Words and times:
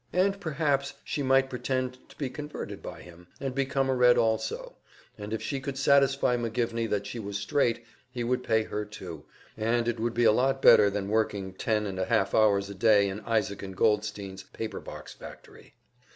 And 0.13 0.39
perhaps 0.41 0.95
she 1.03 1.21
might 1.21 1.47
pretend 1.47 1.99
to 2.09 2.17
be 2.17 2.27
converted 2.27 2.81
by 2.81 3.03
him, 3.03 3.27
and 3.39 3.53
become 3.53 3.87
a 3.87 3.93
Red 3.93 4.17
also, 4.17 4.77
and 5.15 5.31
if 5.31 5.43
she 5.43 5.59
could 5.59 5.77
satisfy 5.77 6.35
McGivney 6.37 6.89
that 6.89 7.05
she 7.05 7.19
was 7.19 7.37
straight, 7.37 7.85
he 8.09 8.23
would 8.23 8.43
pay 8.43 8.63
her 8.63 8.83
too, 8.83 9.25
and 9.55 9.87
it 9.87 9.99
would 9.99 10.15
be 10.15 10.23
a 10.23 10.31
lot 10.31 10.59
better 10.59 10.89
than 10.89 11.07
working 11.07 11.53
ten 11.53 11.85
and 11.85 11.99
a 11.99 12.05
half 12.05 12.33
hours 12.33 12.67
a 12.67 12.73
day 12.73 13.09
in 13.09 13.19
Isaac 13.19 13.63
& 13.75 13.75
Goldstein's 13.75 14.41
paper 14.41 14.79
box 14.79 15.13
factory. 15.13 15.75